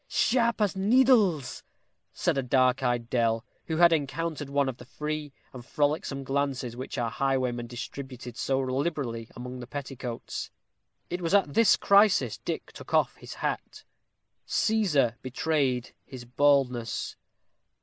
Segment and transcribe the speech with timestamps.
[0.07, 1.61] "Sharp as needles,"
[2.11, 6.75] said a dark eyed dell, who had encountered one of the free and frolicsome glances
[6.75, 10.49] which our highwayman distributed so liberally among the petticoats.
[11.11, 13.83] It was at this crisis Dick took off his hat.
[14.47, 17.15] Cæsar betrayed his baldness.